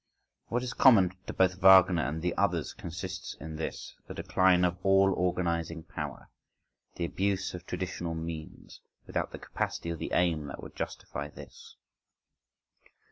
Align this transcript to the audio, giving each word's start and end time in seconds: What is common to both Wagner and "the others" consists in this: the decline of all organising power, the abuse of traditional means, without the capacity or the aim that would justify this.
What 0.47 0.63
is 0.63 0.73
common 0.73 1.15
to 1.27 1.33
both 1.33 1.61
Wagner 1.61 2.01
and 2.01 2.23
"the 2.23 2.33
others" 2.35 2.73
consists 2.73 3.35
in 3.35 3.57
this: 3.57 3.93
the 4.07 4.15
decline 4.15 4.65
of 4.65 4.79
all 4.81 5.13
organising 5.15 5.83
power, 5.83 6.31
the 6.95 7.05
abuse 7.05 7.53
of 7.53 7.67
traditional 7.67 8.15
means, 8.15 8.81
without 9.05 9.31
the 9.31 9.37
capacity 9.37 9.91
or 9.91 9.97
the 9.97 10.13
aim 10.13 10.47
that 10.47 10.63
would 10.63 10.75
justify 10.75 11.27
this. 11.27 11.75